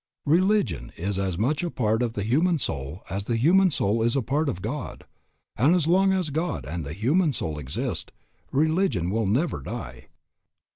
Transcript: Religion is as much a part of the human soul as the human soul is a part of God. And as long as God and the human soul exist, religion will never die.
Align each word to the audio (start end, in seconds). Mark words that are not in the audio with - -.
Religion 0.25 0.91
is 0.97 1.19
as 1.19 1.37
much 1.37 1.61
a 1.61 1.69
part 1.69 2.01
of 2.01 2.13
the 2.13 2.23
human 2.23 2.57
soul 2.57 3.03
as 3.11 3.25
the 3.25 3.35
human 3.35 3.69
soul 3.69 4.01
is 4.01 4.15
a 4.15 4.21
part 4.23 4.49
of 4.49 4.59
God. 4.59 5.03
And 5.55 5.75
as 5.75 5.85
long 5.85 6.11
as 6.11 6.31
God 6.31 6.65
and 6.65 6.83
the 6.83 6.93
human 6.93 7.33
soul 7.33 7.59
exist, 7.59 8.11
religion 8.51 9.11
will 9.11 9.27
never 9.27 9.59
die. 9.61 10.07